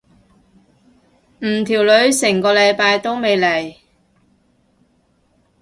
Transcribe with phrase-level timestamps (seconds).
[1.41, 3.77] 唔條女成個禮拜都未嚟。